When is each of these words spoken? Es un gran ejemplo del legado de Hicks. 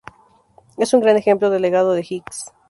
Es 0.79 0.95
un 0.95 1.01
gran 1.01 1.15
ejemplo 1.15 1.51
del 1.51 1.61
legado 1.61 1.93
de 1.93 2.03
Hicks. 2.09 2.51